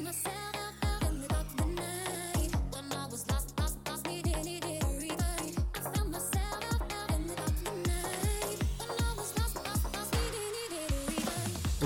[0.00, 0.06] 美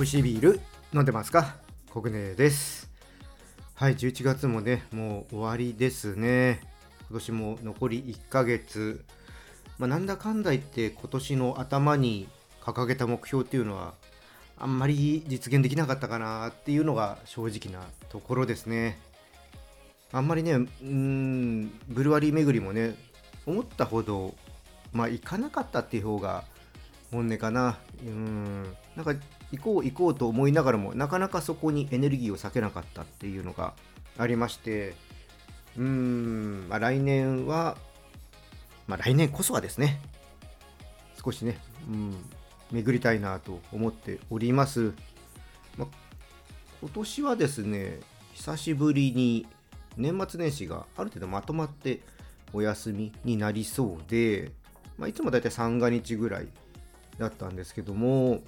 [0.01, 0.61] 味しいビール
[0.93, 1.57] 飲んでますか？
[1.93, 2.89] 国根です。
[3.75, 6.61] はい11月もねもう終わりですね。
[7.11, 9.05] 今年も残り1ヶ月。
[9.79, 12.29] まあ、なんだかんだ言って今年の頭に
[12.61, 13.95] 掲げた目標っていうのは
[14.59, 18.99] あんまり実現できなかったかなっていうのが正直なところですね。
[20.13, 22.95] あんまりねうんブルワリー巡りもね
[23.47, 24.35] 思ったほど
[24.93, 26.45] まあ行かなかったっていう方が
[27.11, 27.79] 本音かな。
[28.03, 29.15] うんなんか
[29.51, 33.75] 行こう行こうと思いながらもなかなかそこにエネルギーを避けなかったっていうのが
[34.19, 34.95] ありまして
[35.77, 37.77] うーん、まあ、来年は、
[38.87, 40.01] まあ、来年こそはですね
[41.23, 41.59] 少しね、
[41.89, 42.17] うん、
[42.75, 44.93] 巡りたいなと思っております、
[45.79, 45.87] ま、
[46.83, 48.01] 今年はですね
[48.33, 49.47] 久しぶりに
[49.97, 52.01] 年末年始がある程度まとまって
[52.53, 54.51] お休みになりそうで、
[54.99, 56.49] まあ、いつもだいたい三が日ぐらい
[57.17, 58.41] だったんですけども、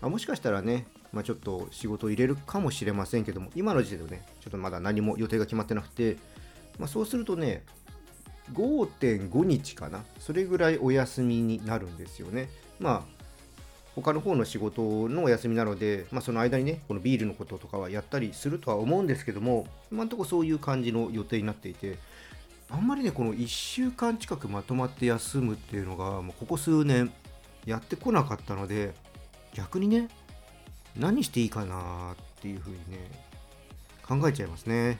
[0.00, 6.16] まあ、もしかしたらね、まあ、ちょっと仕事を入れるかもしれませんけども、今の時点でね、ちょっとまだ何も予定が決まってなくて、
[6.78, 7.64] まあ、そうするとね、
[8.52, 12.48] 5.5日かな、それぐらいお休みになるんですよね。
[12.80, 13.21] まあ、
[13.94, 21.98] 他の方の仕事のお休みなので、まあ、その間にね、このビールのこととかはやったりするとは思うんですけども、今のとこそういう感じの予定になっていて、
[22.70, 27.12] あんまりね、この1週間近くまとまって休むっていうのが、もうここ数年
[27.66, 28.92] やってこなかったので
[29.54, 30.08] 逆にね
[30.96, 33.10] 何していいかなっていうふうにね
[34.06, 34.98] 考えちゃいますね。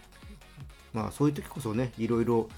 [0.92, 2.48] まあそういう時こそねいろいろ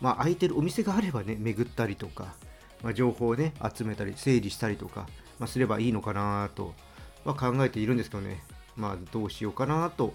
[0.00, 2.34] まあ空いてるお店があればね巡ったりとか、
[2.82, 5.06] まあ、情報をね集めたり整理したりとか、
[5.38, 6.74] まあ、すればいいのかなと
[7.24, 8.42] は考えているんですけどね
[8.76, 10.14] まあどうしようかなと、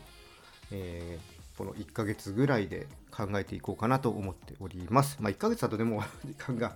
[0.71, 5.17] えー、この1ヶ月ぐらいで考えていこうかなと思っております。
[5.19, 6.75] まあ1ヶ月だとでも 時間が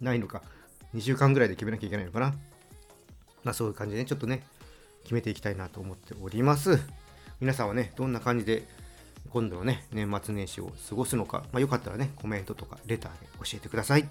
[0.00, 0.42] ないのか
[0.94, 2.34] 2週間ぐらいで決めなきゃいけないのかな。
[3.44, 4.44] まあそういう感じでね、ちょっとね、
[5.02, 6.80] 決めていきたいなと思っております。
[7.40, 8.66] 皆さんはね、どんな感じで
[9.30, 14.08] 今度のね、年末年始を過ごすのか、まあ、よかったらね、コメントとかレターで教えてください。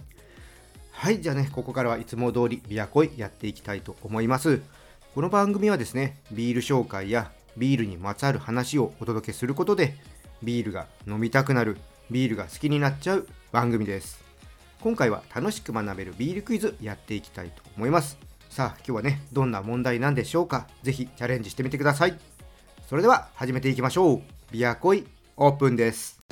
[0.97, 4.61] はい、じゃあね、ここからはいつも通りビアコイやっていきたいと思います。
[5.13, 9.93] この番組はですね、ビール紹介やビールにまつわる話をお届けすることで、
[10.41, 11.77] ビールが飲みたくなる、
[12.09, 14.23] ビールが好きになっちゃう番組です。
[14.81, 18.17] 今回は楽しく学べるビールクイズやっていきたいと思います。
[18.49, 20.67] さあ今日はねどんな問題なんでしょうか？
[20.81, 22.17] ぜひチャレンジしてみてください。
[22.89, 24.21] それでは始めていきましょう。
[24.51, 25.05] ビアコイ
[25.37, 26.24] オープンです。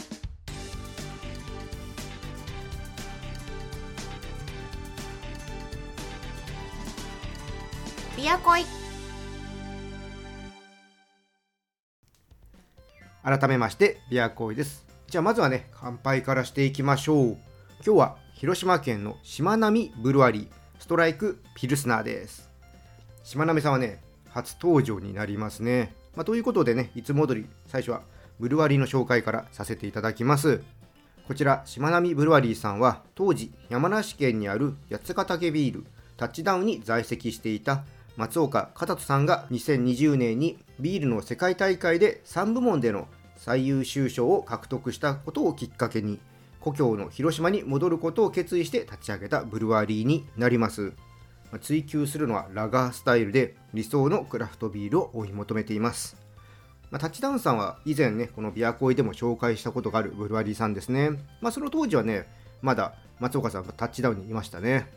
[8.15, 8.63] ビアコイ
[13.23, 14.85] 改めましてビアコイです。
[15.07, 17.27] じゃあまずはね乾杯からしていきましょう。
[17.83, 20.47] 今日は広島県のしまなみブルワリー
[20.77, 22.51] ストライクピルスナーです。
[23.23, 23.99] しまなみさんはね
[24.29, 28.01] 初登場になりますね、まあ、ということでねいつも通り最初は
[28.39, 30.61] ブルワリーの紹介からさせていただきます。
[31.27, 35.85] こちらしまなみブルワリーさんは当時山梨県にある八ヶ岳ビール
[36.15, 37.83] タッチダウンに在籍していた
[38.15, 43.07] 松岡片人さんが2020年にビールの世界大会で3部門での
[43.37, 46.19] 最優秀賞を獲得したことをきっかけに
[46.59, 50.93] 故郷の広島に戻ることを決意して立ち上げたブルワリーになります。
[51.61, 56.15] 追求するのはラガースタイルで理想のクラフトビールを追い求めています。
[56.89, 61.09] まあ、タッチダウンさんは以前ね、このビアコイでも紹介したことがあるブルワリーさんですね。
[61.41, 62.27] まあ、その当時はね、
[62.61, 64.87] まだ松岡さんがタッチダウンにいましたね。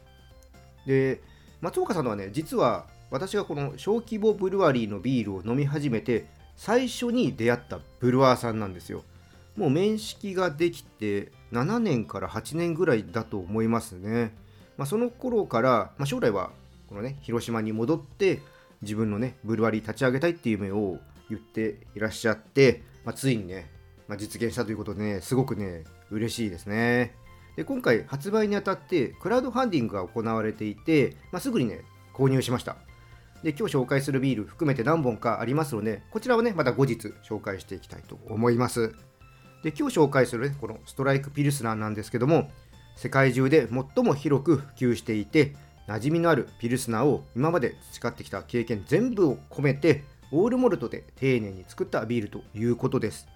[0.87, 1.21] で、
[1.61, 9.05] 松岡さんはね、実は私がこの小規模ブルワリーのビールを飲み始めて、最初に出会ったブルワーさんなんですよ。
[9.57, 14.35] もう面識ができて7年から8年ぐらいだと思いますね。
[14.77, 16.51] まあ、その頃から、まあ、将来は
[16.89, 18.41] このね広島に戻って
[18.83, 20.99] 自分のねブルワリー立ち上げたいっていう夢を
[21.31, 23.71] 言っていらっしゃって、まあ、ついにね、
[24.09, 27.15] ま実現したということでねすごくね嬉しいですね。
[27.57, 31.81] で今回発売にあたってクラウドファンディングが行われていて、ますぐにね
[32.13, 32.77] 購入しました。
[33.47, 38.93] で今日紹介するビール含めて何本かありますのでこちらはねまた後日紹介していきたいと思います。
[39.63, 42.51] で今日紹介する、ね、このストライクピルスナーなんですけども
[42.97, 45.55] 世界中で最も広く普及していて
[45.87, 50.03] 馴染みのあるピルスナーを今まで培ってきた経験全部を込めて
[50.33, 53.29] オールモルトで丁寧に作ったビールということです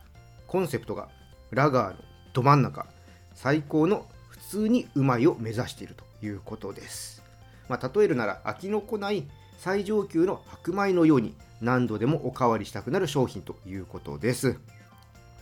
[0.49, 1.09] コンセプトが
[1.53, 1.97] ラガーの
[2.33, 2.89] ど真ん中
[3.35, 7.23] 最高の普通にうまいを目指しているということです、
[7.69, 9.29] まあ、例えるなら飽きのこない
[9.61, 14.59] 最上級の白米のように何度でもおかわりしたくなる商品ということです。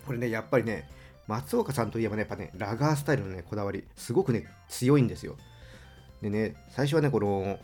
[0.07, 0.89] これねやっぱりね
[1.29, 5.37] 松岡さんといえばねやっぱねラガースタイルのねこだわりすごくね強いんですよ。
[6.21, 7.61] でね最初はねこの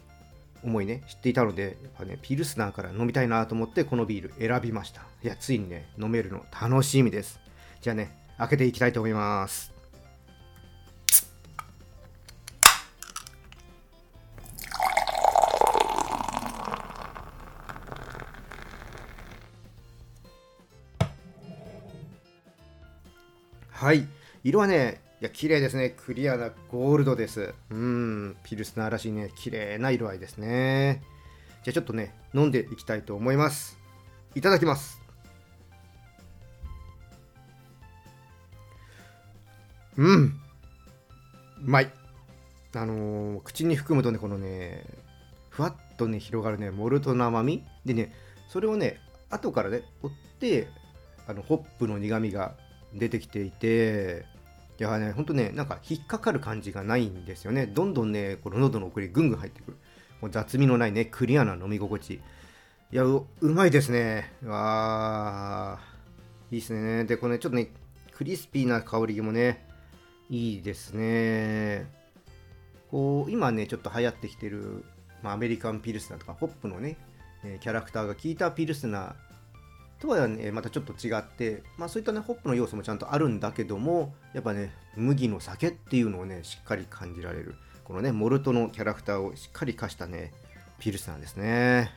[0.63, 5.01] 思いね知っていたのでやっぱねピルスナーから飲みたいなと思ってこのビール選びました。
[5.25, 7.41] いやついにね飲めるの楽しみです。
[7.81, 9.74] じゃあね開けていきたいと思います。
[23.85, 24.07] はい。
[24.43, 25.91] 色はねいや綺麗ですね。
[25.91, 27.53] クリアなゴールドです。
[27.69, 28.35] うん。
[28.43, 29.31] ピルスナーらしいね。
[29.37, 31.03] 綺麗な色合いですね。
[31.65, 33.77] じゃあちょっとね飲んでいきたいと思います。
[34.35, 35.03] いただきます。
[39.99, 40.25] うん。
[40.25, 40.33] う
[41.61, 41.93] まい。
[42.75, 44.87] あのー、口に含むとねこのね
[45.51, 47.63] ふわっとね広がるねモルトの甘み。
[47.85, 48.15] でね
[48.49, 48.99] それをね
[49.29, 50.11] 後からね追っ
[50.41, 50.69] て
[51.27, 52.55] あのホップの苦みが
[52.95, 54.25] 出てきていて
[54.79, 57.67] いやねほんとねなんか引っかかる感じがないんですよね。
[57.67, 59.77] どんどんねこの喉の奥にぐんぐん入ってくる。
[60.21, 62.15] もう雑味のないねクリアな飲み心地。
[62.15, 62.21] い
[62.91, 64.33] やうまいですね。
[64.45, 66.55] わー。
[66.55, 67.05] いいですね。
[67.05, 67.69] でこれ、ね、ちょっとね
[68.13, 69.67] クリスピーな香りもね
[70.31, 71.87] いいですね。
[72.91, 74.85] こう今ねちょっと流行ってきてる、
[75.23, 76.97] まあ、アメリカンピルスナーとかホップのね
[77.61, 79.15] キャラクターが効いたピルスナー
[80.05, 87.55] とはねまたちょっと違って、まあ、そういったねホップの要素もちゃんとあるんだけどもやっぱね麦の酒っていうのをねしっかり感じられる。
[87.85, 90.33] このねモルトのキャラクターをしっかり課したね
[90.79, 91.91] ピルスなんですね。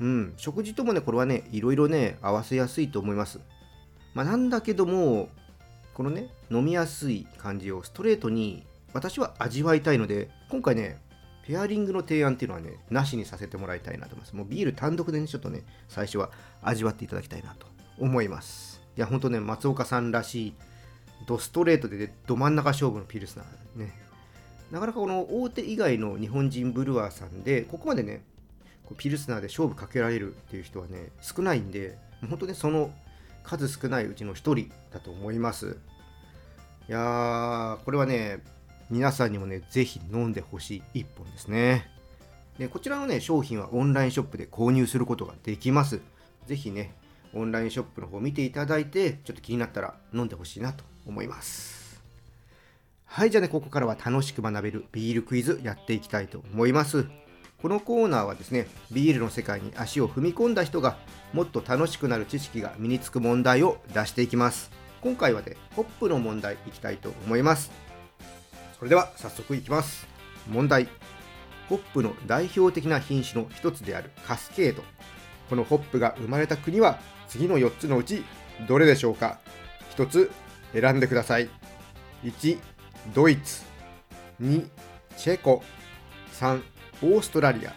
[0.00, 0.34] うん。
[0.36, 3.40] 食事ともねこれはねいろいろね合わせやすいと思います。
[4.14, 5.28] まあ、なんだけども
[5.94, 10.98] このね飲みやすい感じをストレートに私は味わいたいので今回ね
[11.46, 14.36] ペアリングの提案っていうのはね、なしにさせてもらいたいなと思います。
[14.36, 16.30] もうビール単独でね、ちょっとね、最初は
[16.62, 17.66] 味わっていただきたいなと
[17.98, 18.80] 思います。
[18.96, 20.54] いや、ほんとね、松岡さんらしい、
[21.26, 23.92] ドストレートで、ど真ん中勝負のピルスナーね。
[24.70, 28.24] なかなかこの大手以外の日本人ブルワーさんで、ここまでね、
[28.96, 31.98] ピルスナーで勝負かけられるっていう人はね、少ないんで、
[32.28, 32.90] 本当ね、その
[33.42, 35.78] 数少ないうちの一人だと思います。
[36.88, 38.42] いやー、これはね、
[38.92, 41.88] 皆さんにもね、ぜひ飲んでほしい一本ですね。
[42.58, 46.02] でこちらのね、商品はオンラインショップで購入することができます。
[46.46, 46.94] ぜひね、
[47.32, 52.02] オンラインショップの方見ていただいて、ちょっと気になったら飲んでほしいなと思います。
[53.06, 57.06] はい、じゃあね、ここからは楽しく学べるビールクイズやっていきたいと思います。
[57.62, 60.98] このコーナーはですね、ビールの世界に足を踏み込んだ人が
[61.32, 64.70] もっと楽しくなる知識が身につく問題を出していきます。
[65.00, 67.91] 今回はね、ホップの問題いきたいと思います。
[68.82, 70.08] それでは早速いきます。
[70.48, 70.88] 問題。
[71.68, 74.82] ホップの代表的な品種の一つであるカスケード。
[75.48, 76.98] このホップが生まれた国は
[77.28, 78.24] 次の4つのうち
[78.66, 79.38] どれでしょうか
[79.94, 80.32] ？1つ
[80.72, 81.48] 選んでください。
[82.24, 82.58] 1
[83.14, 83.62] ドイツ。
[84.40, 84.68] 2
[85.16, 85.62] チェコ。
[86.40, 86.60] 3
[87.02, 87.72] オーストラリア。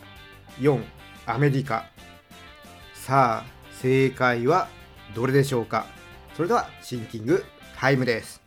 [0.57, 0.83] 4
[1.27, 1.85] アメリカ。
[2.95, 3.45] さあ
[3.79, 4.69] 正解は
[5.13, 5.85] どれでしょうか？
[6.35, 7.45] それではシンキング
[7.77, 8.44] タイムです。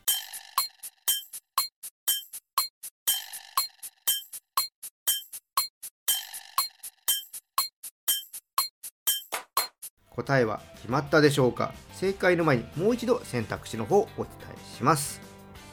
[10.19, 11.73] 答えは決まったでしょうか？
[11.93, 15.21] 正解の前にもう一度選択肢の方をお伝えします。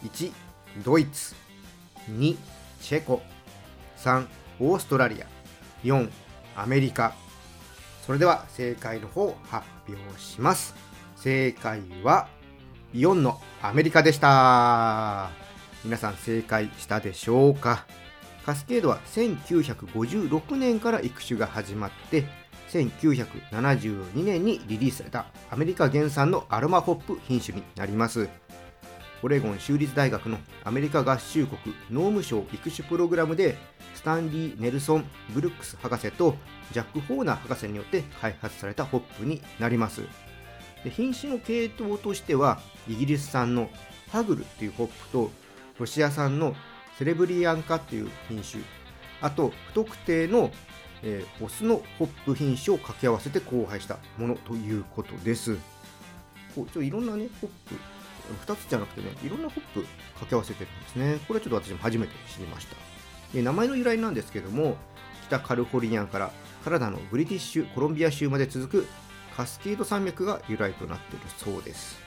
[0.04, 0.32] 1
[0.84, 1.34] ドイツ。
[2.12, 2.38] 2
[2.80, 3.24] チェコ。
[3.98, 4.28] 3
[4.60, 5.26] オーストラリア。
[5.84, 6.12] 4
[6.56, 7.16] アメリカ。
[8.06, 10.76] それでは正解の方を発表します。
[11.16, 12.28] 正解は
[12.94, 15.32] 4のアメリカでした。
[15.84, 17.88] 皆さん正解したでしょうか？
[18.46, 22.26] カスケードは1956年から育種が始まって
[22.70, 28.30] 1972年にリリースされたアメリカ原産のアロマホップ品種になります。
[29.24, 33.58] オレゴン州立大学のアメリカ合衆国農務省育種プログラムで
[33.96, 36.36] スタンリー・ネルソン・ブルックス博士と
[36.72, 40.02] ジャック・ホーナー博士によって開発されたホップになります。
[40.84, 43.70] で品種の系統としてはイギリス産の
[44.12, 45.32] ハグルっていうホップと
[45.80, 46.56] ロシア産の
[46.98, 48.64] セレブリアンカっていう品種
[49.22, 50.52] あと不特定の
[51.06, 55.56] えー、オスのホップ品種を掛け合わせて交配したものということです。
[56.56, 57.76] こうちょいろんなね、ホップ、
[58.52, 61.20] 2つじゃなくてね、いろんなホップ掛け合わせてるんですね。
[61.28, 62.76] これはちょっと私も初めて知りました。
[63.34, 64.78] で名前の由来なんですけども、
[65.28, 66.32] 北カリフォルニアから
[66.64, 68.88] カナダのブリティッシュコロンビア州まで続く
[69.36, 72.00] カスケード山脈が由来となっているそうです。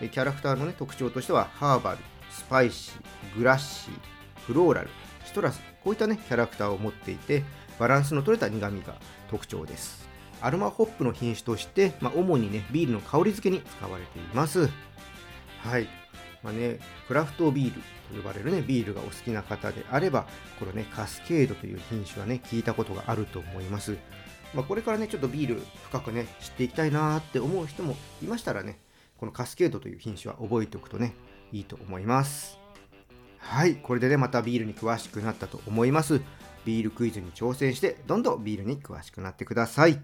[0.00, 1.98] でキャラクターの、ね、特徴としては、ハーバル、
[2.30, 4.90] スパイシー、グラッシー、フローラル、
[5.24, 7.44] シトラス、こういったね、キャラクターを持っていて、
[7.78, 8.94] バランスの取れた苦味が
[9.30, 10.08] 特徴です
[10.40, 14.68] アロマホップの品種として、まあ、主にねビールの香り付けに使われています
[15.62, 15.88] はい
[16.46, 16.78] まあね、
[17.08, 17.80] クラフトビールと
[18.14, 20.28] 呼ばれるね、ビールがお好きな方であれば、
[20.60, 23.96] このね、カスケードという品種はね、聞いたことがあると思います。
[24.54, 28.78] まあ、これからね、ちょっとビール深くね、知っていきたいなーって思う人もいましたらね、
[29.18, 31.14] このカスケードという品種は覚えておくとね、
[31.50, 32.60] いいと思います。
[33.38, 36.20] はい、これでね、またビールに詳しくなったと思います。
[36.66, 40.00] ビールクイズに挑戦して、どんどんビールに詳しくなってください。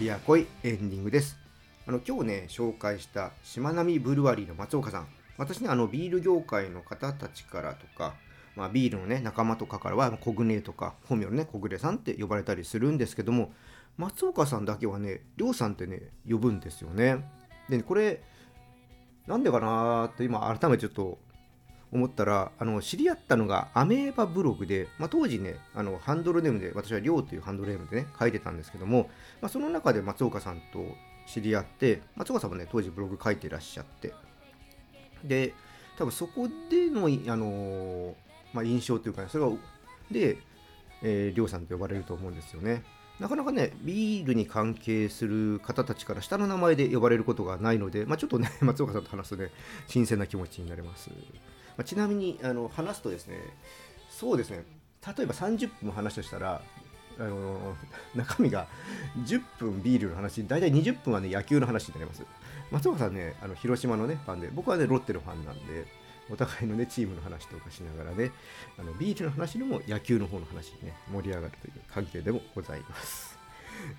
[0.00, 1.38] ビアコイエンディングです。
[1.86, 5.06] あの今日ね、紹介したしまなみブルワリーの松岡さん。
[5.38, 8.14] 私ね、あのビール業界の方たちからとか、
[8.56, 13.52] まあ、ビールのね、仲間とかからは、小暮とか、本名のね、小暮さんって呼ばれたりするんですけども、
[13.96, 17.24] 松岡さんだけはね、りょうさんってね、呼ぶんですよね。
[17.68, 18.22] で、これ、
[19.26, 21.18] なんでかなーって今改めてちょっと
[21.92, 29.10] 思ったら、あの知り合ったのがアメーバブログで、まあ、当時ね、あのハンドルネームで、私はりょうというハンドルネームでね、書いてたんですけども、
[29.40, 30.84] まあ、その中で松岡さんと
[31.26, 34.12] 知り合って、松岡さんもね、当時ブログ書いてらっしゃって、
[35.24, 35.54] で、
[35.98, 38.14] 多分そこでの、あの
[38.52, 39.52] まあ、印象というか、ね、それは、
[40.10, 40.38] で、
[41.02, 42.84] えー、りょうさんと呼ばれると思うんですよね。
[43.18, 49.50] なかなかね、ビールに関係する方たちから下の名前で呼ばれることがないので、まあ、ちょっとね、 松岡さんと話すとね、
[49.86, 51.10] 新鮮な気持ちになれます。
[51.10, 51.14] ま
[51.82, 53.38] あ、ちなみにあの話すとですね、
[54.10, 54.64] そうですね、
[55.16, 56.62] 例えば30分話としたら、
[57.18, 57.74] あの
[58.14, 58.66] 中身が
[59.24, 62.22] 10分ビールの話、大体20分はね、野球の話になります。
[62.70, 65.86] 松岡さんね、あの広島のね、ファンで、僕はね、ロッテのファンなんで、
[66.30, 68.32] お互いのね、チームの話とかしながらね、
[68.78, 73.38] あのビールの話でも野球の方の話にね、盛り上がるという関係でもございます。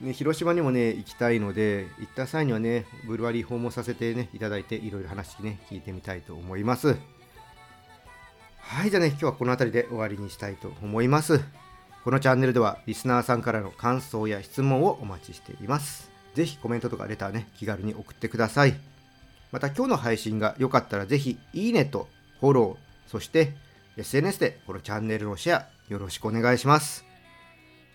[0.02, 6.98] ね、広島にもね、行きたいので、行った際にはね、ブルワリー訪問させてね、いただいて、いろいろ話ね、聞いてみたいと思います。
[8.60, 11.40] はい、じゃあね、今日はこの辺りで終わりにしたいと思います。
[12.04, 16.10] このチャンネルではリスナーさんからの感想や質問をお待ちしています。
[16.36, 18.76] ぜひコメントとかレターね、気軽に送ってください。
[19.52, 22.08] また今日の配信が良かったらぜひいいねと
[22.40, 23.54] フォロー、そして
[23.98, 27.06] SNS でこのチャンネルのシェアよろしくお願いします。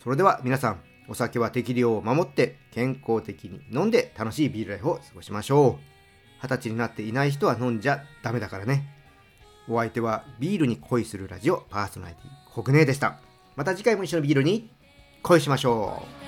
[0.03, 5.93] それでは皆さん、お酒は適量を守って健康的に飲んで楽しいビールライフを過ごしましょう。
[6.43, 8.89] 二十歳になっていない人は飲んじゃダメだからね。
[9.69, 13.21] お相手はビールに恋するラジオパーソナリティ、コグネでした。
[13.55, 14.71] また次回も一緒のビールに
[15.23, 16.22] 恋しましょう。